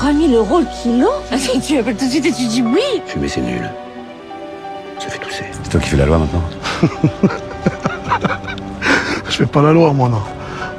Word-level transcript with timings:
3000 0.00 0.34
euros 0.34 0.60
le 0.60 0.66
kilo 0.82 1.10
ah, 1.30 1.36
Tu 1.62 1.76
appelles 1.76 1.94
tout 1.94 2.06
de 2.06 2.10
suite 2.10 2.24
et 2.24 2.32
tu 2.32 2.46
dis 2.46 2.62
oui 2.62 3.02
Fumer, 3.04 3.28
c'est 3.28 3.42
nul. 3.42 3.68
Ça 4.98 5.10
fait 5.10 5.18
tousser. 5.18 5.44
C'est 5.52 5.68
toi 5.68 5.78
qui 5.78 5.88
fais 5.90 5.98
la 5.98 6.06
loi 6.06 6.16
maintenant 6.16 6.42
Je 9.26 9.30
fais 9.30 9.44
pas 9.44 9.60
la 9.60 9.74
loi, 9.74 9.92
moi, 9.92 10.08
non. 10.08 10.16
Moi, 10.16 10.24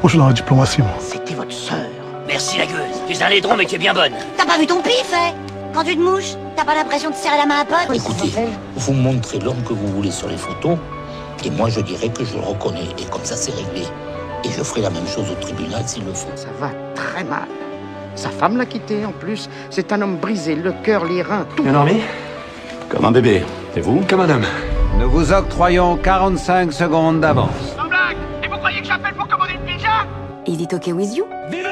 je 0.06 0.10
suis 0.10 0.18
dans 0.18 0.26
la 0.26 0.34
diplomatie, 0.34 0.82
moi. 0.82 0.90
C'était 1.00 1.36
votre 1.36 1.52
sœur. 1.52 1.86
Merci 2.26 2.58
la 2.58 2.66
gueule. 2.66 2.90
Tu 3.08 3.14
es 3.14 3.22
un 3.22 3.30
laidron, 3.30 3.56
mais 3.56 3.66
tu 3.66 3.76
es 3.76 3.78
bien 3.78 3.94
bonne. 3.94 4.14
T'as 4.38 4.46
pas 4.48 4.58
vu 4.58 4.66
ton 4.66 4.82
pif, 4.82 5.14
hein? 5.14 5.34
Quand 5.72 5.84
tu 5.84 5.96
te 5.96 6.02
mouches, 6.02 6.34
t'as 6.56 6.66
pas 6.66 6.74
l'impression 6.74 7.12
de 7.12 7.16
serrer 7.16 7.38
la 7.38 7.46
main 7.46 7.60
à 7.60 7.66
pote? 7.66 7.96
Écoutez, 7.96 8.32
vous 8.76 8.94
montrez 8.94 9.38
l'homme 9.38 9.62
que 9.62 9.74
vous 9.74 9.88
voulez 9.90 10.10
sur 10.10 10.30
les 10.30 10.38
photos, 10.38 10.80
et 11.46 11.52
moi 11.52 11.70
je 11.70 11.80
dirais 11.82 12.10
que 12.10 12.26
je 12.26 12.34
le 12.34 12.40
reconnais, 12.42 12.90
et 12.98 13.06
comme 13.06 13.24
ça 13.24 13.36
c'est 13.36 13.54
réglé. 13.54 13.86
Et 14.44 14.50
je 14.50 14.64
ferai 14.64 14.82
la 14.82 14.90
même 14.90 15.08
chose 15.08 15.30
au 15.32 15.36
tribunal 15.36 15.84
s'il 15.86 16.06
le 16.06 16.14
faut. 16.14 16.28
Ça 16.36 16.48
va 16.60 16.72
très 16.96 17.24
mal. 17.24 17.48
Sa 18.16 18.30
femme 18.30 18.58
l'a 18.58 18.66
quitté 18.66 19.06
en 19.06 19.12
plus. 19.12 19.50
C'est 19.70 19.92
un 19.94 20.02
homme 20.02 20.18
brisé, 20.18 20.56
le 20.56 20.74
cœur, 20.84 21.06
les 21.06 21.22
reins, 21.22 21.46
tout. 21.56 21.64
Bien 21.64 21.74
dormi 21.74 22.02
Comme 22.90 23.06
un 23.06 23.12
bébé. 23.12 23.44
Et 23.76 23.82
vous 23.82 24.02
Comme 24.10 24.22
un 24.22 24.30
homme. 24.30 24.46
Nous 25.00 25.10
vous 25.10 25.32
octroyons 25.32 25.98
45 25.98 26.74
secondes 26.74 27.22
d'avance. 27.22 27.50
Sans 27.78 27.88
blague 27.88 28.18
Et 28.44 28.48
vous 28.48 28.58
croyez 28.58 28.82
que 28.82 28.88
j'appelle 28.88 29.14
pour 29.16 29.28
commander 29.28 29.54
une 29.54 29.66
pizza? 29.74 30.06
Is 30.46 30.62
it 30.62 30.74
okay 30.74 30.92
with 30.94 31.16
you 31.16 31.26
Vive 31.50 31.71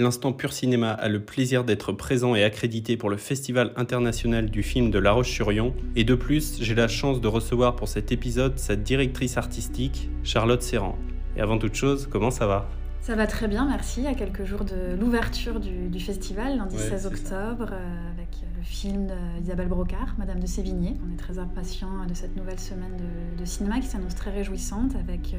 L'Instant 0.00 0.32
Pur 0.32 0.52
Cinéma 0.52 0.92
a 0.92 1.08
le 1.08 1.18
plaisir 1.18 1.64
d'être 1.64 1.90
présent 1.90 2.36
et 2.36 2.44
accrédité 2.44 2.96
pour 2.96 3.10
le 3.10 3.16
Festival 3.16 3.72
international 3.74 4.48
du 4.48 4.62
film 4.62 4.92
de 4.92 4.98
La 5.00 5.10
Roche-sur-Yon. 5.10 5.74
Et 5.96 6.04
de 6.04 6.14
plus, 6.14 6.58
j'ai 6.60 6.76
la 6.76 6.86
chance 6.86 7.20
de 7.20 7.26
recevoir 7.26 7.74
pour 7.74 7.88
cet 7.88 8.12
épisode 8.12 8.60
sa 8.60 8.76
directrice 8.76 9.36
artistique, 9.36 10.08
Charlotte 10.22 10.62
Serrand. 10.62 10.96
Et 11.36 11.40
avant 11.40 11.58
toute 11.58 11.74
chose, 11.74 12.06
comment 12.08 12.30
ça 12.30 12.46
va? 12.46 12.68
Ça 13.00 13.16
va 13.16 13.26
très 13.26 13.48
bien, 13.48 13.66
merci. 13.66 14.06
À 14.06 14.14
quelques 14.14 14.44
jours 14.44 14.64
de 14.64 14.94
l'ouverture 15.00 15.58
du, 15.58 15.88
du 15.88 15.98
festival, 15.98 16.58
lundi 16.58 16.76
Ouais, 16.76 16.90
16 16.90 17.00
c'est 17.00 17.06
octobre, 17.08 17.70
euh, 17.72 18.12
avec 18.12 18.28
le 18.56 18.62
film 18.62 19.08
d'Isabelle 19.40 19.66
Brocard, 19.68 20.14
Madame 20.16 20.38
de 20.38 20.46
Sévigné. 20.46 20.94
On 21.04 21.12
est 21.12 21.16
très 21.16 21.40
impatients 21.40 22.06
de 22.08 22.14
cette 22.14 22.36
nouvelle 22.36 22.60
semaine 22.60 22.96
de, 22.96 23.40
de 23.40 23.44
cinéma 23.44 23.80
qui 23.80 23.88
s'annonce 23.88 24.14
très 24.14 24.30
réjouissante, 24.30 24.94
avec 24.94 25.34
euh, 25.34 25.38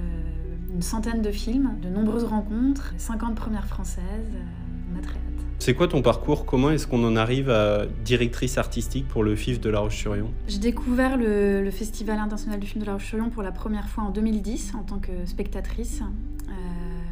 une 0.73 0.81
centaine 0.81 1.22
de 1.22 1.31
films, 1.31 1.72
de 1.81 1.89
nombreuses 1.89 2.23
rencontres, 2.25 2.94
50 2.98 3.36
premières 3.36 3.66
françaises. 3.66 4.03
euh, 4.36 4.94
on 4.94 5.00
a 5.00 5.02
très 5.02 5.16
hâte. 5.16 5.23
C'est 5.59 5.73
quoi 5.73 5.88
ton 5.88 6.02
parcours? 6.02 6.45
Comment 6.45 6.72
est-ce 6.72 6.88
qu'on 6.88 7.03
en 7.03 7.16
arrive 7.16 7.50
à 7.50 7.86
directrice 8.06 8.58
artistique 8.58 9.08
pour 9.08 9.23
le 9.23 9.36
FIF 9.36 9.59
de 9.59 9.70
La 9.70 9.80
Roche-sur-Yon? 9.80 10.30
J'ai 10.48 10.58
découvert 10.59 11.17
le, 11.17 11.64
le 11.64 11.72
Festival 11.72 12.17
international 12.17 12.59
du 12.59 12.67
film 12.67 12.81
de 12.81 12.86
La 12.88 12.94
Roche-sur-Yon 12.94 13.30
pour 13.30 13.44
la 13.44 13.52
première 13.52 13.89
fois 13.89 14.06
en 14.06 14.09
2010 14.11 14.73
en 14.76 14.84
tant 14.84 15.00
que 15.00 15.11
spectatrice. 15.26 16.02
Euh, 16.02 16.52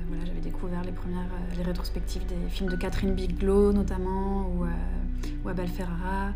voilà, 0.08 0.24
j'avais 0.26 0.40
découvert 0.40 0.84
les 0.84 0.94
premières 0.94 1.20
euh, 1.20 1.56
les 1.58 1.64
rétrospectives 1.64 2.26
des 2.26 2.50
films 2.50 2.70
de 2.70 2.78
Catherine 2.78 3.14
Bigelow 3.14 3.74
notamment 3.74 4.50
ou, 4.56 4.66
ou 5.44 5.50
Abel 5.50 5.68
Ferrara. 5.68 6.32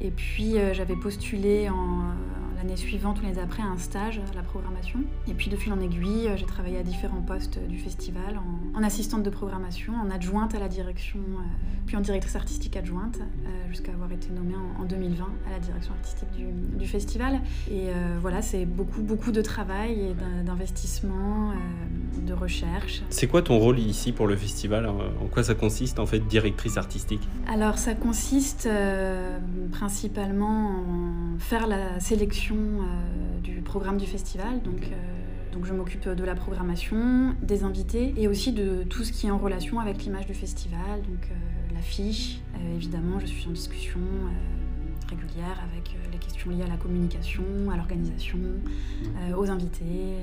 Et 0.00 0.10
puis 0.10 0.58
euh, 0.58 0.72
j'avais 0.72 0.96
postulé 0.96 1.68
en, 1.68 2.14
l'année 2.62 2.76
suivante 2.76 3.18
ou 3.18 3.22
l'année 3.22 3.34
d'après 3.34 3.62
un 3.62 3.76
stage 3.76 4.20
à 4.32 4.36
la 4.36 4.42
programmation. 4.42 5.00
Et 5.28 5.34
puis 5.34 5.50
de 5.50 5.56
fil 5.56 5.72
en 5.72 5.80
aiguille, 5.80 6.30
j'ai 6.36 6.46
travaillé 6.46 6.78
à 6.78 6.82
différents 6.84 7.20
postes 7.22 7.58
du 7.68 7.76
festival, 7.78 8.38
en, 8.74 8.78
en 8.78 8.82
assistante 8.84 9.22
de 9.24 9.30
programmation, 9.30 9.94
en 9.94 10.10
adjointe 10.10 10.54
à 10.54 10.60
la 10.60 10.68
direction, 10.68 11.18
euh, 11.18 11.42
puis 11.86 11.96
en 11.96 12.00
directrice 12.00 12.36
artistique 12.36 12.76
adjointe, 12.76 13.18
euh, 13.18 13.48
jusqu'à 13.68 13.92
avoir 13.92 14.12
été 14.12 14.28
nommée 14.30 14.54
en, 14.54 14.82
en 14.82 14.84
2020 14.84 15.24
à 15.48 15.50
la 15.50 15.58
direction 15.58 15.92
artistique 15.94 16.28
du, 16.36 16.78
du 16.78 16.86
festival. 16.86 17.40
Et 17.68 17.88
euh, 17.88 18.18
voilà, 18.20 18.42
c'est 18.42 18.64
beaucoup, 18.64 19.02
beaucoup 19.02 19.32
de 19.32 19.42
travail 19.42 19.92
et 20.00 20.14
d'in- 20.14 20.44
d'investissement, 20.44 21.50
euh, 21.50 22.20
de 22.26 22.32
recherche. 22.32 23.02
C'est 23.10 23.26
quoi 23.26 23.42
ton 23.42 23.58
rôle 23.58 23.80
ici 23.80 24.12
pour 24.12 24.26
le 24.28 24.36
festival? 24.36 24.86
En 24.86 25.26
quoi 25.32 25.42
ça 25.42 25.54
consiste 25.56 25.98
en 25.98 26.06
fait 26.06 26.20
directrice 26.20 26.76
artistique? 26.76 27.26
Alors 27.48 27.78
ça 27.78 27.94
consiste 27.94 28.66
euh, 28.66 29.38
principalement 29.72 30.70
en 30.78 31.38
faire 31.38 31.66
la 31.66 31.98
sélection 31.98 32.51
euh, 32.56 33.40
du 33.40 33.60
programme 33.60 33.98
du 33.98 34.06
festival. 34.06 34.62
Donc, 34.62 34.82
euh, 34.84 35.52
donc 35.52 35.66
je 35.66 35.72
m'occupe 35.74 36.08
de 36.08 36.24
la 36.24 36.34
programmation, 36.34 37.34
des 37.42 37.64
invités 37.64 38.14
et 38.16 38.26
aussi 38.28 38.52
de 38.52 38.84
tout 38.84 39.04
ce 39.04 39.12
qui 39.12 39.26
est 39.26 39.30
en 39.30 39.38
relation 39.38 39.80
avec 39.80 40.02
l'image 40.04 40.26
du 40.26 40.34
festival. 40.34 41.02
Donc 41.02 41.28
euh, 41.30 41.74
l'affiche, 41.74 42.40
euh, 42.54 42.76
évidemment, 42.76 43.18
je 43.20 43.26
suis 43.26 43.48
en 43.48 43.52
discussion 43.52 44.00
euh, 44.00 45.10
régulière 45.10 45.60
avec 45.70 45.94
les 46.10 46.18
questions 46.18 46.50
liées 46.50 46.62
à 46.62 46.68
la 46.68 46.76
communication, 46.76 47.44
à 47.70 47.76
l'organisation, 47.76 48.38
euh, 48.38 49.36
aux 49.36 49.50
invités. 49.50 50.16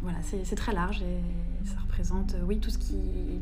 voilà, 0.00 0.18
c'est 0.22 0.56
très 0.56 0.72
large 0.72 1.02
et 1.02 1.20
représente, 1.96 2.34
euh, 2.34 2.38
oui, 2.48 2.56
tout 2.58 2.70
ce 2.70 2.78
qui, 2.78 2.94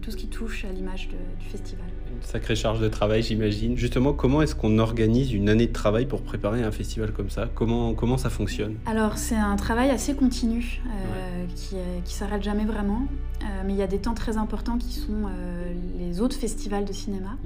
tout 0.02 0.10
ce 0.10 0.16
qui 0.16 0.26
touche 0.26 0.64
à 0.64 0.72
l'image 0.72 1.08
du 1.08 1.46
festival. 1.46 1.84
Une 2.12 2.22
sacrée 2.22 2.56
charge 2.56 2.80
de 2.80 2.88
travail, 2.88 3.22
j'imagine. 3.22 3.76
Justement, 3.76 4.12
comment 4.12 4.42
est-ce 4.42 4.56
qu'on 4.56 4.78
organise 4.78 5.32
une 5.32 5.48
année 5.48 5.68
de 5.68 5.72
travail 5.72 6.06
pour 6.06 6.22
préparer 6.22 6.62
un 6.64 6.72
festival 6.72 7.12
comme 7.12 7.30
ça? 7.30 7.48
Comment, 7.54 7.94
comment 7.94 8.18
ça 8.18 8.28
fonctionne? 8.28 8.74
Alors 8.86 9.18
c'est 9.18 9.36
un 9.36 9.54
travail 9.56 9.90
assez 9.90 10.14
continu 10.14 10.80
euh, 10.86 11.44
qui, 11.54 11.76
est- 11.76 12.02
qui 12.04 12.14
s'arrête 12.14 12.42
jamais 12.42 12.64
vraiment, 12.64 13.02
Euh, 13.42 13.62
mais 13.64 13.72
il 13.72 13.78
y 13.78 13.82
a 13.82 13.86
des 13.86 13.98
temps 14.00 14.12
très 14.12 14.36
importants 14.36 14.76
qui 14.76 14.92
sont 14.92 15.22
euh, 15.24 15.72
les 15.98 16.20
autres 16.20 16.36
festivals 16.36 16.84
de 16.84 16.92
cinéma, 16.92 17.38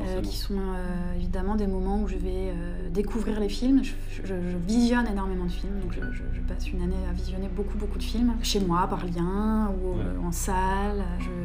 euh, 0.00 0.20
qui 0.22 0.36
sont 0.36 0.54
euh, 0.54 1.16
évidemment 1.16 1.56
des 1.56 1.66
moments 1.66 2.00
où 2.00 2.06
je 2.06 2.14
vais 2.14 2.50
euh, 2.52 2.88
découvrir 2.94 3.40
les 3.40 3.48
films. 3.48 3.82
Je, 3.82 3.90
je- 4.22 4.26
je 4.52 4.56
visionne 4.72 5.06
énormément 5.10 5.46
de 5.46 5.50
films, 5.50 5.80
donc 5.82 5.92
je, 6.12 6.22
passe 6.46 6.68
une 6.72 6.82
année 6.82 7.02
à 7.10 7.12
visionner 7.12 7.48
beaucoup 7.58 7.76
beaucoup 7.76 7.98
de 7.98 8.04
films 8.04 8.34
chez 8.42 8.60
moi 8.60 8.86
par 8.88 9.04
lien 9.04 9.72
ou 9.76 9.98
euh, 9.98 10.28
en 10.28 10.30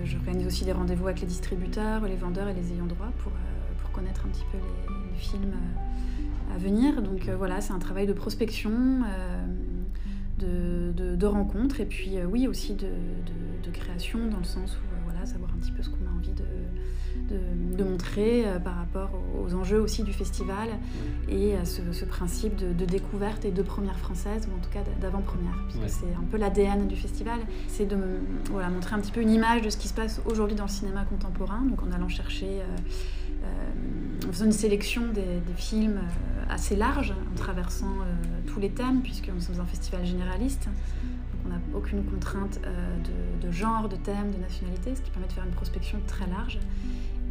J'organise 0.06 0.48
aussi 0.48 0.66
des 0.66 0.72
rendez-vous 0.72 1.06
avec 1.08 1.22
les 1.22 1.28
distributeurs, 1.28 2.06
les 2.06 2.16
vendeurs 2.16 2.48
et 2.48 2.54
les 2.54 2.72
ayants 2.74 2.86
droit 2.86 3.12
pour, 3.20 3.32
euh, 3.32 3.82
pour 3.82 3.92
connaître 3.92 4.26
un 4.26 4.30
petit 4.30 4.46
peu 4.52 4.58
les, 4.58 5.18
films. 5.18 5.54
euh, 5.54 6.56
à 6.56 6.58
venir. 6.58 7.02
Donc 7.02 7.28
euh, 7.28 7.36
voilà, 7.36 7.60
c'est 7.62 7.74
un 7.74 7.80
travail 7.80 8.08
de 8.08 8.14
prospection, 8.14 8.72
de, 10.40 11.16
de, 11.16 11.26
rencontre, 11.26 11.82
et 11.82 11.86
puis 11.86 12.16
oui 12.30 12.48
aussi 12.48 12.74
de, 12.74 12.88
de- 12.88 13.72
création, 13.72 14.28
dans 14.28 14.38
le 14.38 14.44
sens 14.46 14.78
où 14.78 14.97
voilà, 15.18 15.26
savoir 15.32 15.52
un 15.56 15.60
petit 15.60 15.72
peu 15.72 15.82
ce 15.84 15.90
qu'on 15.90 16.06
a 16.06 16.16
envie 16.16 16.32
de, 16.34 16.44
de, 17.34 17.76
de 17.78 17.84
montrer 17.84 18.46
euh, 18.48 18.60
par 18.60 18.76
rapport 18.76 19.10
aux, 19.42 19.54
enjeux 19.56 19.80
aussi 19.82 20.04
du 20.04 20.14
festival, 20.14 20.70
et 21.30 21.56
à 21.56 21.66
ce, 21.66 21.82
ce 21.92 22.06
principe 22.06 22.56
de, 22.56 22.72
de 22.74 22.86
découverte 22.86 23.44
et 23.46 23.52
de 23.52 23.62
première 23.62 23.98
française, 23.98 24.48
ou 24.52 24.56
en 24.58 24.62
tout 24.62 24.70
cas 24.70 24.82
d'avant-première, 25.02 25.58
puisque 25.68 25.82
Ouais. 25.82 25.90
c'est 25.90 26.16
un 26.16 26.24
peu 26.30 26.38
l'ADN 26.38 26.88
du 26.88 26.96
festival, 26.96 27.40
c'est 27.68 27.86
de 27.86 27.98
voilà, 28.52 28.70
montrer 28.70 28.96
un 28.96 29.00
petit 29.00 29.12
peu 29.12 29.22
une 29.22 29.32
image 29.32 29.62
de 29.62 29.70
ce 29.70 29.78
qui 29.78 29.88
se 29.88 29.94
passe 29.94 30.22
aujourd'hui 30.26 30.56
dans 30.56 30.66
le 30.66 30.70
cinéma 30.70 31.04
contemporain, 31.06 31.62
donc 31.62 31.82
en 31.84 31.92
allant 31.92 32.10
chercher... 32.10 32.62
euh, 32.62 32.64
euh, 33.44 34.28
en 34.28 34.32
faisant 34.32 34.46
une 34.46 34.52
sélection 34.52 35.04
des, 35.14 35.22
des 35.22 35.54
films 35.56 36.00
assez 36.50 36.76
large, 36.76 37.14
en 37.32 37.36
traversant 37.36 37.94
tous 38.48 38.60
les 38.60 38.70
thèmes, 38.72 39.02
puisque 39.02 39.30
nous 39.30 39.40
sommes 39.40 39.60
un 39.62 39.66
festival 39.66 40.06
généraliste. 40.06 40.68
On 41.48 41.50
n'a 41.50 41.62
aucune 41.74 42.04
contrainte 42.04 42.60
euh, 42.66 42.98
de, 43.42 43.48
de 43.48 43.52
genre, 43.52 43.88
de 43.88 43.96
thème, 43.96 44.32
de 44.32 44.42
nationalité, 44.42 44.96
ce 44.96 45.02
qui 45.02 45.12
permet 45.12 45.28
de 45.28 45.34
faire 45.34 45.46
une 45.46 45.52
prospection 45.52 45.98
très 46.06 46.28
large. 46.28 46.60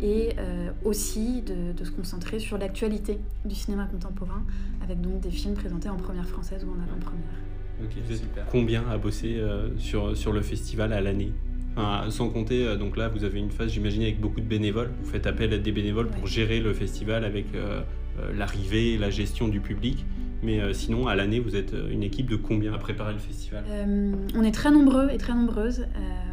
Et 0.02 0.30
euh, 0.38 0.70
aussi 0.84 1.42
de, 1.42 1.72
de 1.72 1.84
se 1.84 1.90
concentrer 1.90 2.38
sur 2.38 2.58
l'actualité 2.58 3.18
du 3.44 3.54
cinéma 3.54 3.86
contemporain, 3.86 4.42
avec 4.82 5.00
donc 5.00 5.20
des 5.20 5.30
films 5.30 5.54
présentés 5.54 5.88
en 5.88 5.96
première 5.96 6.26
française 6.26 6.64
ou 6.64 6.70
en 6.70 6.82
avant-première. 6.82 7.40
Vous 7.80 8.12
êtes 8.12 8.46
Combien 8.50 8.88
à 8.88 8.98
bosser 8.98 9.36
euh, 9.38 9.68
sur, 9.78 10.16
sur 10.16 10.32
le 10.32 10.40
festival 10.40 10.92
à 10.92 11.00
l'année? 11.00 11.32
Enfin, 11.76 12.10
sans 12.10 12.30
compter, 12.30 12.66
euh, 12.66 12.76
donc 12.76 12.96
là, 12.96 13.08
vous 13.08 13.24
avez 13.24 13.38
une 13.38 13.50
phase, 13.50 13.70
j'imagine, 13.70 14.02
avec 14.02 14.18
beaucoup 14.18 14.40
de 14.40 14.46
bénévoles. 14.46 14.90
Vous 15.02 15.10
faites 15.10 15.26
appel 15.26 15.52
à 15.52 15.58
des 15.58 15.72
bénévoles 15.72 16.08
pour 16.08 16.26
gérer 16.26 16.60
le 16.60 16.72
festival 16.72 17.24
avec 17.24 17.46
euh, 17.54 17.82
euh, 18.18 18.32
l'arrivée 18.34 18.94
et 18.94 18.98
la 18.98 19.10
gestion 19.10 19.48
du 19.48 19.60
public. 19.60 20.06
Mais 20.46 20.60
euh, 20.60 20.72
sinon, 20.72 21.08
à 21.08 21.16
l'année, 21.16 21.40
vous 21.40 21.56
êtes 21.56 21.74
euh, 21.74 21.90
une 21.90 22.04
équipe 22.04 22.30
de 22.30 22.36
combien 22.36 22.72
à 22.72 22.78
préparer 22.78 23.12
le 23.12 23.18
festival? 23.18 23.64
Euh, 23.68 24.12
on 24.36 24.44
est 24.44 24.52
très 24.52 24.70
nombreux 24.70 25.10
et 25.10 25.18
très 25.18 25.34
nombreuses. 25.34 25.86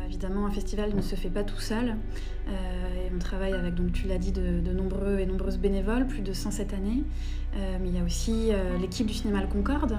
Évidemment, 0.05 0.45
un 0.45 0.51
festival 0.51 0.95
ne 0.95 1.01
se 1.01 1.15
fait 1.15 1.31
pas 1.31 1.43
tout 1.43 1.59
seul. 1.59 1.95
On 3.15 3.17
travaille 3.17 3.53
avec, 3.53 3.73
donc 3.73 3.93
tu 3.93 4.07
l'as 4.07 4.19
dit, 4.19 4.31
de, 4.31 4.71
nombreux 4.71 5.17
et 5.17 5.25
nombreuses 5.25 5.57
bénévoles, 5.57 6.05
plus 6.05 6.21
de 6.21 6.33
100 6.33 6.51
cette 6.51 6.73
année. 6.73 7.03
Mais 7.55 7.87
il 7.87 7.95
y 7.95 7.99
a 7.99 8.03
aussi 8.03 8.51
l'équipe 8.79 9.07
du 9.07 9.13
cinéma 9.13 9.41
Le 9.41 9.47
Concorde, 9.47 9.97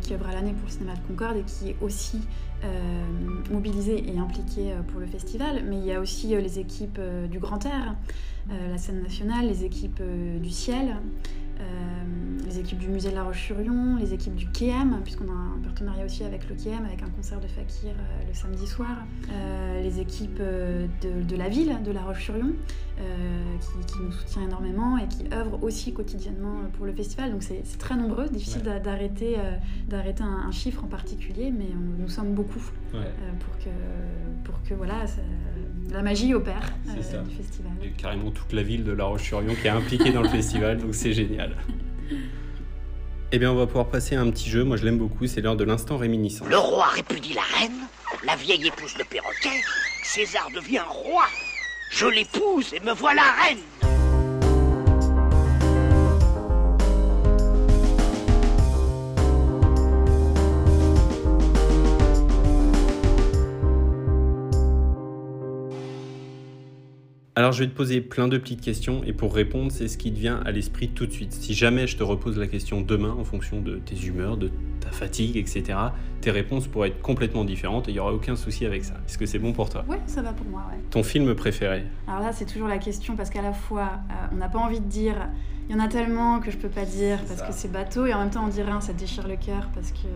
qui 0.00 0.14
œuvre 0.14 0.28
à 0.28 0.32
l'année 0.32 0.52
pour 0.52 0.66
le 0.66 0.72
cinéma 0.72 0.92
Le 0.94 1.08
Concorde 1.08 1.38
et 1.38 1.42
qui 1.42 1.70
est 1.70 1.76
aussi 1.80 2.20
mobilisée 3.50 4.04
et 4.08 4.18
impliquée 4.18 4.74
pour 4.88 5.00
le 5.00 5.06
festival. 5.06 5.64
Mais 5.68 5.78
il 5.78 5.84
y 5.84 5.92
a 5.92 6.00
aussi 6.00 6.28
les 6.28 6.60
équipes 6.60 7.00
du 7.28 7.40
Grand 7.40 7.66
Air, 7.66 7.96
la 8.48 8.78
scène 8.78 9.02
nationale, 9.02 9.48
les 9.48 9.64
équipes 9.64 10.02
du 10.40 10.50
Ciel, 10.50 10.98
les 12.48 12.58
équipes 12.58 12.78
du 12.78 12.88
musée 12.88 13.10
de 13.10 13.14
la 13.14 13.24
Roche-sur-Yon, 13.24 13.96
les 13.96 14.14
équipes 14.14 14.34
du 14.34 14.46
KM, 14.46 15.00
puisqu'on 15.04 15.28
a 15.28 15.32
un 15.32 15.58
partenariat 15.62 16.04
aussi 16.04 16.24
avec 16.24 16.48
le 16.48 16.54
KM, 16.54 16.84
avec 16.86 17.02
un 17.02 17.10
concert 17.10 17.40
de 17.40 17.46
Fakir 17.46 17.90
euh, 17.90 18.26
le 18.26 18.34
samedi 18.34 18.66
soir, 18.66 19.04
euh, 19.30 19.82
les 19.82 20.00
équipes 20.00 20.38
euh, 20.40 20.86
de, 21.02 21.22
de, 21.22 21.36
la 21.36 21.48
ville 21.48 21.76
de 21.84 21.92
la 21.92 22.02
Roche-sur-Yon, 22.02 22.52
qui, 23.60 23.92
qui, 23.92 23.98
nous 24.02 24.10
soutient 24.10 24.42
énormément 24.42 24.98
et 24.98 25.06
qui 25.06 25.24
œuvrent 25.32 25.62
aussi 25.62 25.92
quotidiennement 25.92 26.62
pour 26.76 26.84
le 26.86 26.92
festival. 26.92 27.30
Donc 27.30 27.42
c'est 27.42 27.62
très 27.78 27.96
nombreux, 27.96 28.28
difficile 28.28 28.62
ouais. 28.66 28.80
d'arrêter 28.80 29.36
d'arrêter 29.86 30.24
un, 30.24 30.48
un, 30.48 30.50
chiffre 30.50 30.82
en 30.82 30.88
particulier, 30.88 31.52
mais 31.56 31.68
on, 31.72 32.02
nous 32.02 32.08
sommes 32.08 32.34
beaucoup 32.34 32.62
ouais. 32.94 33.12
pour, 33.38 33.56
que, 33.58 33.70
pour 34.44 34.60
que 34.64 34.74
voilà, 34.74 35.06
ça, 35.06 35.20
la 35.92 36.02
magie 36.02 36.34
opère 36.34 36.74
du 36.86 37.34
festival. 37.34 37.72
A 37.82 38.00
carrément 38.00 38.30
toute 38.30 38.52
la 38.52 38.62
ville 38.62 38.84
de 38.84 38.92
La 38.92 39.04
Roche-sur-Yon 39.04 39.54
qui 39.60 39.66
est 39.66 39.70
impliquée 39.70 40.12
dans 40.12 40.22
le 40.22 40.28
festival, 40.28 40.78
donc 40.78 40.94
c'est 40.94 41.12
génial. 41.12 41.47
Eh 43.30 43.38
bien, 43.38 43.52
on 43.52 43.56
va 43.56 43.66
pouvoir 43.66 43.88
passer 43.88 44.16
à 44.16 44.22
un 44.22 44.30
petit 44.30 44.48
jeu. 44.48 44.64
Moi, 44.64 44.78
je 44.78 44.86
l'aime 44.86 44.96
beaucoup. 44.96 45.26
C'est 45.26 45.42
l'heure 45.42 45.54
de 45.54 45.64
l'instant 45.64 45.98
réminiscent. 45.98 46.46
Le 46.46 46.56
roi 46.56 46.86
répudie 46.86 47.34
la 47.34 47.42
reine. 47.58 47.80
La 48.24 48.36
vieille 48.36 48.66
épouse 48.66 48.96
le 48.96 49.04
perroquet. 49.04 49.60
César 50.02 50.48
devient 50.54 50.84
roi. 50.88 51.24
Je 51.90 52.06
l'épouse 52.06 52.72
et 52.72 52.80
me 52.80 52.92
voilà 52.92 53.22
reine. 53.44 53.87
Alors 67.38 67.52
je 67.52 67.62
vais 67.62 67.70
te 67.70 67.76
poser 67.76 68.00
plein 68.00 68.26
de 68.26 68.36
petites 68.36 68.60
questions 68.60 69.04
et 69.04 69.12
pour 69.12 69.32
répondre, 69.32 69.70
c'est 69.70 69.86
ce 69.86 69.96
qui 69.96 70.10
te 70.12 70.18
vient 70.18 70.40
à 70.44 70.50
l'esprit 70.50 70.88
tout 70.88 71.06
de 71.06 71.12
suite. 71.12 71.32
Si 71.32 71.54
jamais 71.54 71.86
je 71.86 71.96
te 71.96 72.02
repose 72.02 72.36
la 72.36 72.48
question 72.48 72.80
demain 72.80 73.14
en 73.16 73.22
fonction 73.22 73.60
de 73.60 73.76
tes 73.76 73.94
humeurs, 73.94 74.36
de 74.36 74.50
ta 74.80 74.90
fatigue, 74.90 75.36
etc., 75.36 75.78
tes 76.20 76.32
réponses 76.32 76.66
pourraient 76.66 76.88
être 76.88 77.00
complètement 77.00 77.44
différentes 77.44 77.86
et 77.86 77.92
il 77.92 77.94
n'y 77.94 78.00
aura 78.00 78.12
aucun 78.12 78.34
souci 78.34 78.66
avec 78.66 78.84
ça. 78.84 78.94
Est-ce 79.06 79.18
que 79.18 79.24
c'est 79.24 79.38
bon 79.38 79.52
pour 79.52 79.70
toi? 79.70 79.84
Oui, 79.86 79.98
ça 80.06 80.20
va 80.20 80.32
pour 80.32 80.48
moi. 80.48 80.64
Ouais. 80.68 80.80
Ton 80.90 81.04
film 81.04 81.32
préféré? 81.36 81.84
Alors 82.08 82.22
là, 82.22 82.32
c'est 82.32 82.44
toujours 82.44 82.66
la 82.66 82.78
question 82.78 83.14
parce 83.14 83.30
qu'à 83.30 83.42
la 83.42 83.52
fois, 83.52 83.88
euh, 84.10 84.14
on 84.32 84.36
n'a 84.38 84.48
pas 84.48 84.58
envie 84.58 84.80
de 84.80 84.88
dire 84.88 85.28
il 85.68 85.76
y 85.76 85.78
en 85.78 85.80
a 85.80 85.86
tellement 85.86 86.40
que 86.40 86.50
je 86.50 86.56
peux 86.56 86.68
pas 86.68 86.86
dire 86.86 87.20
parce 87.28 87.42
que 87.42 87.52
c'est 87.52 87.70
bateau 87.70 88.06
et 88.06 88.14
en 88.14 88.18
même 88.18 88.30
temps 88.30 88.46
on 88.46 88.48
dirait 88.48 88.72
un, 88.72 88.80
ça 88.80 88.94
déchire 88.94 89.28
le 89.28 89.36
cœur 89.36 89.68
parce 89.74 89.92
que 89.92 90.08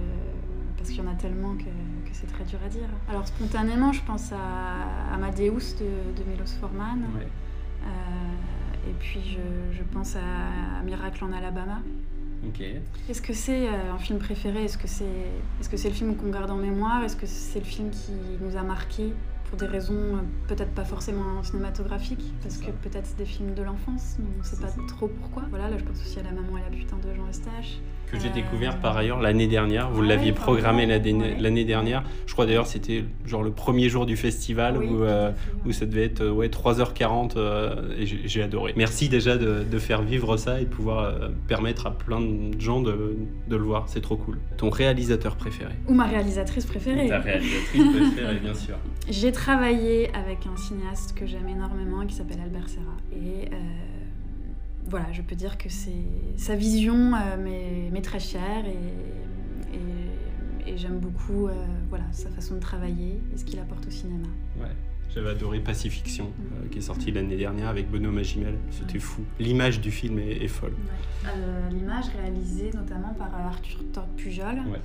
parce 0.76 0.90
qu'il 0.90 0.98
y 0.98 1.06
en 1.06 1.10
a 1.10 1.14
tellement 1.14 1.54
que, 1.54 1.64
que 1.64 2.12
c'est 2.12 2.26
très 2.26 2.44
dur 2.44 2.58
à 2.64 2.68
dire. 2.68 2.88
Alors 3.08 3.26
spontanément, 3.26 3.92
je 3.92 4.02
pense 4.02 4.32
à 4.32 5.14
Amadeus 5.14 5.76
de, 5.78 6.18
de 6.18 6.30
Milos 6.30 6.52
Forman. 6.60 7.00
Ouais. 7.16 7.28
Euh, 7.84 8.90
et 8.90 8.94
puis 8.98 9.20
je, 9.24 9.76
je, 9.76 9.82
pense 9.82 10.16
à 10.16 10.82
Miracle 10.84 11.24
en 11.24 11.32
Alabama. 11.32 11.80
Ok. 12.46 12.60
Est-ce 13.08 13.22
que 13.22 13.32
c'est 13.32 13.68
euh, 13.68 13.92
un 13.94 13.98
film 13.98 14.18
préféré? 14.18 14.64
Est-ce 14.64 14.78
que 14.78 14.88
c'est 14.88 15.04
est 15.04 15.64
-ce 15.64 15.76
c'est 15.76 15.88
le 15.88 15.94
film 15.94 16.16
qu'on 16.16 16.30
garde 16.30 16.50
en 16.50 16.56
mémoire? 16.56 17.04
Est-ce 17.04 17.16
que 17.16 17.26
c'est 17.26 17.60
le 17.60 17.64
film 17.64 17.90
qui 17.90 18.12
nous 18.40 18.56
a 18.56 18.62
marqué 18.62 19.12
pour 19.52 19.60
des 19.60 19.66
raisons 19.66 19.92
euh, 19.92 20.20
peut-être 20.48 20.70
pas 20.70 20.84
forcément 20.84 21.42
cinématographiques, 21.42 22.24
parce 22.42 22.56
que 22.56 22.70
peut-être 22.70 23.04
c'est 23.04 23.18
des 23.18 23.26
films 23.26 23.54
de 23.54 23.62
l'enfance, 23.62 24.16
mais 24.18 24.24
on 24.34 24.38
ne 24.38 24.44
sait 24.44 24.56
pas 24.56 24.72
trop 24.88 25.08
pourquoi. 25.08 25.42
Voilà, 25.50 25.68
là 25.68 25.76
je 25.78 25.84
pense 25.84 26.00
aussi 26.00 26.18
à 26.18 26.22
La 26.22 26.30
Maman 26.30 26.56
et 26.56 26.62
la 26.62 26.74
putain 26.74 26.96
de 26.96 27.14
Jean 27.14 27.28
Eustache. 27.28 27.78
Que 28.10 28.18
j'ai 28.18 28.28
euh... 28.28 28.32
découvert 28.32 28.80
par 28.80 28.96
ailleurs 28.96 29.20
l'année 29.20 29.48
dernière, 29.48 29.90
vous 29.90 30.00
ouais, 30.00 30.08
l'aviez 30.08 30.32
programmé 30.32 30.86
l'année 30.86 31.12
ouais. 31.12 31.64
dernière. 31.64 32.02
Je 32.24 32.32
crois 32.32 32.46
d'ailleurs 32.46 32.66
c'était 32.66 33.04
genre 33.26 33.42
le 33.42 33.50
premier 33.50 33.90
jour 33.90 34.06
du 34.06 34.16
festival 34.16 34.78
oui, 34.78 34.86
où, 34.86 35.02
euh, 35.02 35.30
où 35.66 35.72
ça 35.72 35.84
devait 35.84 36.04
être 36.04 36.26
ouais, 36.26 36.48
3h40 36.48 37.32
euh, 37.36 37.94
et 37.98 38.06
j'ai 38.06 38.42
adoré. 38.42 38.72
Merci 38.74 39.10
déjà 39.10 39.36
de, 39.36 39.64
de, 39.70 39.78
faire 39.78 40.00
vivre 40.00 40.38
ça 40.38 40.62
et 40.62 40.64
de 40.64 40.70
pouvoir 40.70 41.14
permettre 41.46 41.86
à 41.86 41.90
plein 41.90 42.22
de 42.22 42.58
gens 42.58 42.80
de, 42.80 43.16
de 43.48 43.56
le 43.56 43.62
voir, 43.62 43.84
c'est 43.86 44.00
trop 44.00 44.16
cool. 44.16 44.38
Ton 44.56 44.70
réalisateur 44.70 45.36
préféré 45.36 45.74
Ou 45.88 45.92
ma 45.92 46.06
réalisatrice 46.06 46.64
préférée. 46.64 47.08
Ta 47.08 47.18
réalisatrice 47.18 47.84
préférée, 47.84 48.36
bien 48.36 48.54
sûr. 48.54 48.76
J'ai 49.10 49.32
travaillé 49.42 50.14
avec 50.14 50.46
un 50.46 50.56
cinéaste 50.56 51.16
que 51.16 51.26
j'aime 51.26 51.48
énormément 51.48 52.06
qui 52.06 52.14
s'appelle 52.14 52.38
Albert 52.40 52.68
Serra. 52.68 52.96
Et 53.10 53.48
euh, 53.52 53.56
voilà, 54.86 55.10
je 55.10 55.20
peux 55.20 55.34
dire 55.34 55.58
que 55.58 55.68
sa 56.36 56.54
vision 56.54 57.12
euh, 57.16 57.90
m'est 57.90 58.02
très 58.02 58.20
chère 58.20 58.64
et, 58.66 58.76
j'aime 60.74 61.00
beaucoup 61.00 61.48
euh, 61.48 61.52
voilà, 61.90 62.04
sa 62.12 62.30
façon 62.30 62.54
de 62.54 62.60
travailler 62.60 63.20
et 63.34 63.36
ce 63.36 63.44
qu'il 63.44 63.58
apporte 63.58 63.86
au 63.86 63.90
cinéma. 63.90 64.28
J'avais 65.14 65.30
adoré 65.30 65.60
Pacifiction, 65.60 66.30
euh, 66.52 66.68
qui 66.70 66.78
est 66.78 66.82
sorti 66.82 67.10
l'année 67.10 67.36
dernière 67.36 67.68
avec 67.68 67.90
Benoît 67.90 68.10
Magimel. 68.12 68.54
C'était 68.70 68.98
fou. 68.98 69.22
L'image 69.38 69.80
du 69.80 69.90
film 69.90 70.18
est, 70.18 70.42
est 70.44 70.48
folle. 70.48 70.70
Ouais. 70.72 71.30
Euh, 71.36 71.68
L'image 71.70 72.06
réalisée 72.20 72.70
notamment 72.74 73.14
par 73.14 73.30
Arthur 73.34 73.78
Torpe 73.92 74.16
Pujol, 74.16 74.56
ouais, 74.72 74.80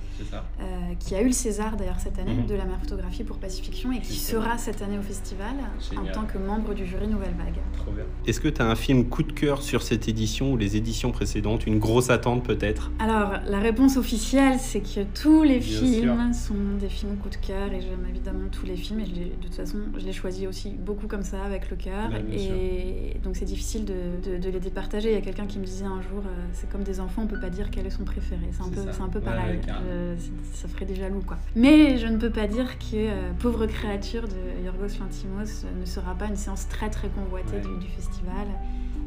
euh, 0.61 0.65
qui 0.99 1.15
a 1.15 1.21
eu 1.21 1.27
le 1.27 1.31
César 1.31 1.77
d'ailleurs 1.77 1.99
cette 1.99 2.19
année 2.19 2.33
mm 2.33 2.43
-hmm. 2.43 2.47
de 2.47 2.55
la 2.55 2.65
meilleure 2.65 2.79
photographie 2.81 3.23
pour 3.23 3.37
Pacifiction 3.39 3.91
et 3.91 4.01
qui 4.01 4.13
sera 4.31 4.57
cette 4.57 4.81
année 4.83 4.99
au 4.99 5.01
festival 5.13 5.55
Génial. 5.79 6.09
en 6.09 6.11
tant 6.17 6.25
que 6.31 6.37
membre 6.37 6.73
du 6.75 6.85
jury 6.85 7.07
Nouvelle 7.07 7.35
Vague. 7.37 7.59
Trop 7.77 7.91
bien. 7.91 8.03
Est-ce 8.27 8.39
que 8.41 8.49
tu 8.49 8.61
as 8.61 8.69
un 8.69 8.75
film 8.75 8.99
coup 9.13 9.23
de 9.23 9.31
cœur 9.31 9.61
sur 9.63 9.81
cette 9.81 10.07
édition 10.13 10.51
ou 10.53 10.57
les 10.57 10.75
éditions 10.81 11.11
précédentes? 11.11 11.65
Une 11.65 11.79
grosse 11.79 12.09
attente 12.17 12.41
peut-être? 12.51 12.83
Alors, 12.99 13.29
la 13.53 13.59
réponse 13.69 13.93
officielle, 13.97 14.57
c'est 14.59 14.81
que 14.81 15.01
tous 15.21 15.41
les 15.51 15.59
Bien 15.59 15.79
films 15.79 16.33
sûr. 16.33 16.47
sont 16.47 16.63
des 16.83 16.89
films 16.97 17.15
coup 17.23 17.29
de 17.29 17.41
cœur 17.49 17.67
et 17.75 17.81
j'aime 17.81 18.05
évidemment 18.13 18.47
tous 18.57 18.65
les 18.71 18.75
films 18.83 18.99
et 18.99 19.05
je 19.07 19.13
de 19.13 19.43
toute 19.45 19.55
façon, 19.61 19.79
je 19.99 20.05
les 20.09 20.16
choisi 20.17 20.47
aussi 20.47 20.71
beaucoup 20.71 21.07
comme 21.07 21.23
ça 21.23 21.43
avec 21.43 21.69
le 21.69 21.77
cœur 21.77 22.09
et 22.31 22.39
sûr. 22.39 23.21
donc 23.23 23.35
c'est 23.35 23.45
difficile 23.45 23.85
de, 23.85 23.93
de, 24.23 24.37
de, 24.37 24.49
les 24.49 24.59
départager. 24.59 25.09
Il 25.09 25.15
y 25.15 25.17
a 25.17 25.21
quelqu'un 25.21 25.45
qui 25.45 25.59
me 25.59 25.65
disait 25.65 25.85
un 25.85 26.01
jour, 26.01 26.23
euh, 26.25 26.45
c'est 26.53 26.69
comme 26.69 26.83
des 26.83 26.99
enfants, 26.99 27.21
on 27.23 27.27
peut 27.27 27.39
pas 27.39 27.49
dire 27.49 27.69
quel 27.71 27.85
est 27.85 27.91
son 27.91 28.03
préféré. 28.03 28.49
C'est 28.51 28.63
un, 28.63 28.69
peu, 28.69 29.03
un 29.03 29.09
peu 29.09 29.19
pareil. 29.19 29.57
Ouais, 29.57 29.73
euh, 29.89 30.15
ça 30.53 30.67
ferait 30.67 30.85
des 30.85 30.95
jaloux 30.95 31.21
quoi. 31.25 31.37
Mais 31.55 31.97
je 31.97 32.07
ne 32.07 32.17
peux 32.17 32.31
pas 32.31 32.47
dire 32.47 32.77
que 32.79 32.95
euh, 32.95 33.31
Pauvre 33.39 33.65
créature 33.67 34.27
de 34.27 34.65
Yorgos 34.65 34.99
Lanthimos 34.99 35.65
ne 35.79 35.85
sera 35.85 36.15
pas 36.15 36.25
une 36.25 36.35
séance 36.35 36.67
très 36.67 36.89
très 36.89 37.09
convoitée 37.09 37.57
ouais. 37.57 37.61
du, 37.61 37.85
du, 37.85 37.91
festival 37.91 38.47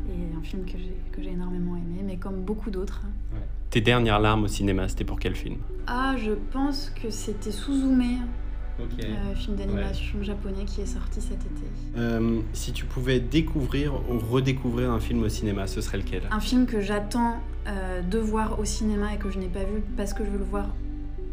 et 0.09 0.37
un 0.39 0.43
film 0.43 0.65
que 0.65 1.23
j'ai 1.23 1.31
énormément 1.31 1.77
aimé, 1.77 2.03
mais 2.05 2.17
comme 2.17 2.43
beaucoup 2.43 2.71
d'autres. 2.71 3.03
Ouais. 3.33 3.41
Tes 3.71 3.81
dernières 3.81 4.19
larmes 4.19 4.45
au 4.45 4.49
cinéma, 4.49 4.89
c'était 4.89 5.05
pour 5.05 5.21
quel 5.21 5.37
film? 5.37 5.59
Ah, 5.87 6.15
je 6.19 6.33
pense 6.33 6.91
que 6.91 7.11
c'était 7.11 7.53
Suzume 7.53 8.03
Okay. 8.85 9.09
Euh, 9.09 9.35
film 9.35 9.57
d'animation 9.57 10.19
ouais. 10.19 10.25
japonais 10.25 10.65
qui 10.65 10.81
est 10.81 10.87
sorti 10.87 11.21
cet 11.21 11.39
été. 11.41 11.67
Euh, 11.97 12.41
si 12.53 12.73
tu 12.73 12.85
pouvais 12.85 13.21
découvrir 13.21 13.95
ou 14.11 14.19
redécouvrir 14.19 14.91
un 14.91 15.01
film 15.01 15.23
au 15.23 15.29
cinéma, 15.29 15.67
ce 15.67 15.81
serait 15.81 15.99
lequel? 15.99 16.23
Un 16.31 16.41
film 16.41 16.67
que 16.67 16.81
j'attends 16.81 17.37
euh, 17.67 18.03
de 18.03 18.19
voir 18.19 18.59
au 18.59 18.65
cinéma 18.65 19.15
et 19.15 19.19
que 19.19 19.31
je 19.31 19.39
n'ai 19.39 19.49
pas 19.49 19.65
vu 19.65 19.83
parce 19.97 20.15
que 20.15 20.25
je 20.25 20.31
veux 20.31 20.39
le 20.39 20.45
voir 20.45 20.75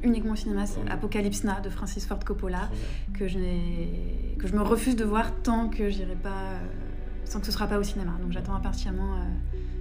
uniquement 0.03 0.33
au 0.33 0.35
cinéma, 0.35 0.65
c'est 0.65 0.79
ouais. 0.79 0.91
Apocalypse 0.91 1.43
Now 1.43 1.61
de 1.63 1.69
Francis 1.69 2.05
Ford 2.05 2.19
Coppola, 2.23 2.69
que 3.13 3.27
je, 3.27 3.39
que 4.37 4.47
je 4.47 4.53
me 4.53 4.61
refuse 4.61 4.95
de 4.95 5.05
voir 5.05 5.33
tant 5.41 5.69
que 5.69 5.89
j'irai 5.89 6.15
pas, 6.15 6.59
sans 7.25 7.39
que 7.39 7.45
ce 7.45 7.51
sera 7.51 7.67
pas 7.67 7.79
au 7.79 7.83
cinéma. 7.83 8.11
Donc 8.21 8.31
j'attends 8.31 8.55
impatiemment 8.55 9.15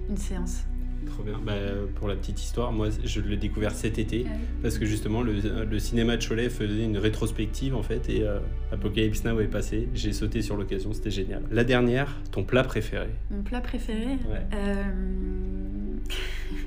une 0.09 0.17
séance. 0.17 0.63
Trop 1.05 1.23
bien. 1.23 1.39
Bah, 1.43 1.53
pour 1.95 2.07
la 2.07 2.15
petite 2.15 2.41
histoire, 2.41 2.71
moi 2.71 2.87
je 3.03 3.21
l'ai 3.21 3.37
découvert 3.37 3.71
cet 3.71 3.99
été 3.99 4.25
ah 4.27 4.31
oui. 4.33 4.41
parce 4.61 4.77
que 4.77 4.85
justement 4.85 5.21
le, 5.21 5.33
le, 5.63 5.79
cinéma 5.79 6.17
de 6.17 6.25
Cholet 6.25 6.49
faisait 6.49 6.83
une 6.83 6.97
rétrospective 6.97 7.75
en 7.75 7.83
fait 7.83 8.09
et 8.09 8.23
euh, 8.23 8.39
Apocalypse 8.71 9.23
Now 9.23 9.39
est 9.39 9.47
passé. 9.47 9.87
J'ai 9.93 10.13
sauté 10.13 10.41
sur 10.41 10.57
l'occasion, 10.57 10.93
c'était 10.93 11.11
génial. 11.11 11.43
La 11.51 11.63
dernière, 11.63 12.17
ton 12.31 12.43
plat 12.43 12.63
préféré? 12.63 13.09
Mon 13.31 13.43
plat 13.43 13.61
préféré? 13.61 14.17
Ouais. 14.29 14.45
euh... 14.53 14.83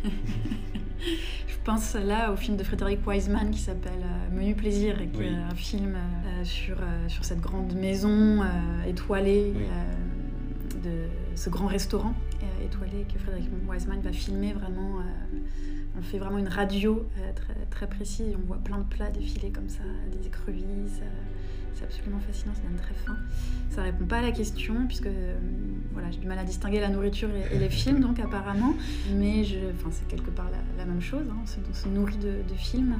Je 1.47 1.57
pense 1.64 1.95
là 1.95 2.33
au 2.33 2.37
film 2.37 2.57
de 2.57 2.62
Frédéric 2.62 3.07
Wiseman 3.07 3.50
qui 3.50 3.61
s'appelle 3.61 4.02
euh, 4.02 4.35
Menu 4.35 4.54
Plaisir 4.54 5.00
et 5.00 5.09
qui 5.09 5.21
oui. 5.21 5.26
est 5.26 5.52
un 5.52 5.54
film 5.54 5.95
euh, 5.95 6.45
sur, 6.45 6.76
sur 7.09 7.25
cette 7.25 7.40
grande 7.40 7.75
maison 7.75 8.43
étoilée 8.87 9.52
oui. 9.54 9.62
de 10.83 10.90
ce 11.34 11.50
grand 11.50 11.66
restaurant 11.66 12.14
étoilé 12.64 13.04
que 13.12 13.18
Frédéric 13.18 13.49
Wiseman 13.68 14.00
va 14.00 14.12
filmer 14.12 14.52
vraiment. 14.52 15.00
Euh, 15.00 15.38
on 15.99 16.02
fait 16.02 16.18
vraiment 16.18 16.38
une 16.38 16.49
radio 16.49 17.06
euh, 17.18 17.32
très, 17.34 17.54
très 17.70 17.87
précise. 17.88 18.34
On 18.37 18.46
voit 18.46 18.58
plein 18.58 18.78
de 18.78 18.84
plats 18.84 19.10
défiler 19.10 19.50
comme 19.50 19.68
ça, 19.68 19.82
des 20.12 20.26
écrevisses. 20.26 21.00
c'est 21.75 21.84
absolument 21.84 22.20
fascinant, 22.20 22.54
ça 22.54 22.62
donne 22.62 22.76
très 22.76 22.94
faim. 22.94 23.16
Ça 23.70 23.82
répond 23.82 24.04
pas 24.06 24.18
à 24.18 24.22
la 24.22 24.30
question 24.30 24.87
puisque 24.87 25.06
euh, 25.06 25.34
voilà, 25.92 26.10
j'ai 26.10 26.18
du 26.18 26.26
mal 26.26 26.38
à 26.38 26.44
distinguer 26.44 26.80
la 26.80 26.88
nourriture 26.88 27.28
et, 27.52 27.58
les 27.58 27.68
films 27.68 28.00
donc 28.00 28.20
apparemment. 28.20 28.75
Mais 29.16 29.44
c'est 29.44 30.08
quelque 30.08 30.30
part 30.30 30.49
la, 30.78 30.84
même 30.84 31.00
chose. 31.00 31.26
Hein, 31.28 31.37
on, 31.42 31.46
se, 31.46 31.56
on, 31.58 31.75
se, 31.75 31.88
nourrit 31.88 32.18
de, 32.18 32.54
films. 32.56 32.99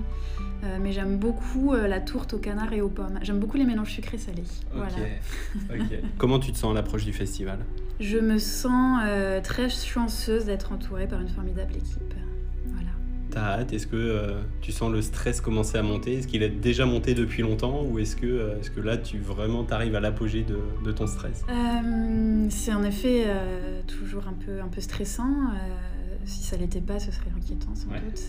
mais 0.81 0.93
j'aime 0.93 1.17
beaucoup 1.19 1.75
la 1.75 2.01
tourte 2.01 2.35
au 2.35 2.39
canard 2.39 2.73
et 2.73 2.81
aux 2.81 2.89
pommes. 2.89 3.19
J'aime 3.23 3.39
beaucoup 3.39 3.57
les 3.57 3.65
mélanges 3.65 3.93
sucrés-salés. 3.93 4.43
Okay. 4.43 4.91
Voilà. 5.69 5.85
okay. 5.85 6.03
Comment 6.19 6.39
tu 6.39 6.53
te 6.53 6.59
sens 6.59 6.73
à 6.73 6.75
l'approche 6.75 7.05
du 7.05 7.13
festival? 7.13 7.61
Je 8.01 8.19
me 8.19 8.39
sens 8.39 9.01
euh, 9.05 9.41
très 9.41 9.69
chanceuse 9.69 10.47
d'être 10.47 10.73
entourée 10.73 11.07
par 11.07 11.21
une 11.21 11.29
formidable 11.29 11.77
équipe. 11.77 12.15
Voilà. 12.67 12.89
T'as 13.31 13.61
hâte? 13.61 13.73
Est-ce 13.75 13.87
que 13.87 13.97
euh, 13.97 14.41
tu 14.63 14.73
sens 14.73 14.91
le 14.91 15.03
stress 15.03 15.43
commencer 15.43 15.77
à 15.77 15.83
monter? 15.83 16.15
Est-ce 16.15 16.27
qu'il 16.27 16.43
a 16.43 16.49
déjà 16.49 16.87
monté 16.87 17.15
depuis 17.15 17.43
longtemps? 17.43 17.85
Ou 17.85 17.99
est-ce 17.99 18.17
que, 18.17 18.27
euh, 18.27 18.59
est 18.59 18.63
-ce 18.63 18.71
que 18.71 18.81
là, 18.81 18.97
tu 18.97 19.19
vraiment 19.19 19.65
t'arrives 19.65 19.95
à 19.95 20.01
l'apogée 20.01 20.43
de, 20.43 20.59
de, 20.83 20.93
ton 20.93 21.07
stress? 21.07 21.45
C'est 22.49 22.73
en 22.73 22.83
effet 22.83 23.27
toujours 23.87 24.27
un 24.27 24.33
peu, 24.33 24.61
un 24.61 24.69
peu 24.69 24.81
stressant. 24.81 25.53
si 26.25 26.43
ça 26.43 26.57
l'était 26.57 26.81
pas, 26.81 26.99
ce 26.99 27.13
serait 27.13 27.33
inquiétant 27.37 27.75
sans 27.75 27.89
doute. 27.89 28.23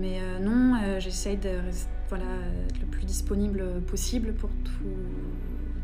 mais 0.00 0.20
non, 0.40 0.76
j'essaye 1.00 1.36
de 1.36 1.54
voilà, 2.08 2.24
être 2.68 2.80
le 2.80 2.86
plus 2.86 3.04
disponible 3.04 3.62
possible 3.86 4.32
pour 4.32 4.50
tout 4.64 4.94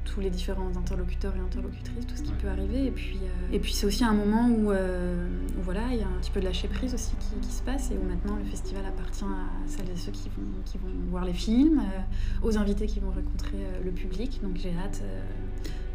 tous 0.05 0.21
les 0.21 0.31
différents 0.31 0.77
interlocuteurs 0.77 1.35
et 1.37 1.41
interlocutrices, 1.41 2.07
tout 2.07 2.17
ce 2.17 2.23
qui 2.23 2.33
peut 2.33 2.49
arriver. 2.49 2.87
Et 2.87 2.91
puis, 2.91 3.19
euh, 3.23 3.55
et 3.55 3.59
puis 3.59 3.73
c'est 3.73 3.87
aussi 3.87 4.05
un 4.05 4.13
moment 4.13 4.49
où, 4.49 4.71
euh, 4.71 5.27
où, 5.59 5.63
voilà, 5.63 5.83
il 5.91 5.99
y 5.99 6.03
a 6.03 6.07
un 6.07 6.21
petit 6.21 6.31
peu 6.31 6.41
de 6.41 6.45
lâcher 6.45 6.69
prise 6.69 6.95
aussi 6.95 7.13
qui, 7.17 7.47
qui, 7.47 7.53
se 7.53 7.63
passe 7.63 7.91
et 7.91 7.95
où 7.95 8.03
maintenant 8.07 8.37
le 8.37 8.45
festival 8.45 8.85
appartient 8.87 9.25
à 9.25 9.69
celles 9.69 9.91
et 9.91 9.97
ceux 9.97 10.13
qui 10.13 10.29
vont, 10.29 10.63
qui 10.65 10.79
vont 10.79 10.89
voir 11.11 11.25
les 11.25 11.33
films, 11.33 11.81
euh, 11.81 12.47
aux 12.47 12.59
invités 12.59 12.87
qui 12.87 13.01
vont 13.01 13.11
rencontrer 13.11 13.59
le 13.85 13.91
public. 13.91 14.41
Donc 14.43 14.57
j'ai 14.57 14.75
hâte 14.85 15.03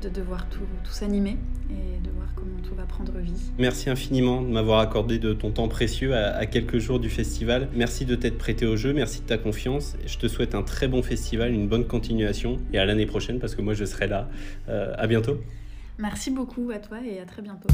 de, 0.01 0.10
de 0.10 0.22
voir 0.22 0.48
tout, 0.50 0.66
tout 0.84 0.92
s'animer 0.92 1.38
et 1.70 2.00
de 2.00 2.12
voir 2.12 2.27
comment 2.36 2.60
tout 2.63 2.75
va 2.75 2.84
prendre 2.84 3.18
vie. 3.20 3.51
Merci 3.58 3.89
infiniment 3.89 4.42
de 4.42 4.48
m'avoir 4.48 4.80
accordé 4.80 5.20
de 5.20 5.34
ton 5.34 5.51
temps 5.51 5.68
précieux 5.68 6.16
à, 6.16 6.46
quelques 6.46 6.77
jours 6.77 7.00
du 7.00 7.10
festival. 7.10 7.70
Merci 7.74 8.06
de 8.06 8.16
t'être 8.16 8.38
prêté 8.38 8.66
au 8.66 8.75
jeu, 8.75 8.94
merci 8.94 9.22
de 9.22 9.25
ta 9.25 9.38
confiance. 9.38 9.96
Je 10.06 10.18
te 10.18 10.27
souhaite 10.27 10.56
un 10.56 10.63
très 10.63 10.88
bon 10.88 11.04
festival, 11.04 11.54
une 11.54 11.68
bonne 11.68 11.86
continuation 11.86 12.58
et 12.74 12.80
à 12.80 12.86
l'année 12.86 13.06
prochaine 13.06 13.39
parce 13.39 13.56
que 13.56 13.62
moi 13.62 13.74
je 13.74 13.86
serai 13.86 14.08
là. 14.08 14.30
Euh, 14.70 14.94
à 14.98 15.08
bientôt. 15.08 15.38
Merci 15.98 16.32
beaucoup 16.32 16.70
à 16.72 16.80
toi 16.80 17.00
et 17.04 17.20
à 17.20 17.25
très 17.25 17.42
bientôt. 17.42 17.70